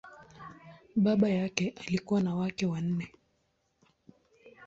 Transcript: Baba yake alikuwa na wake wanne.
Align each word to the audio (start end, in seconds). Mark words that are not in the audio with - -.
Baba 0.95 1.29
yake 1.29 1.69
alikuwa 1.87 2.21
na 2.21 2.35
wake 2.35 2.65
wanne. 2.65 3.07